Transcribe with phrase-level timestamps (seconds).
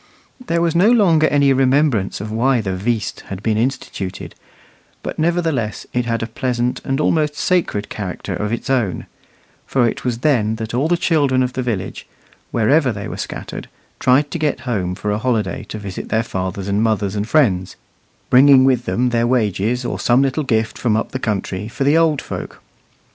[0.43, 4.33] There was no longer any remembrance of why the "veast" had been instituted,
[5.03, 9.05] but nevertheless it had a pleasant and almost sacred character of its own;
[9.67, 12.07] for it was then that all the children of the village,
[12.49, 13.69] wherever they were scattered,
[13.99, 17.75] tried to get home for a holiday to visit their fathers and mothers and friends,
[18.31, 21.95] bringing with them their wages or some little gift from up the country for the
[21.95, 22.59] old folk.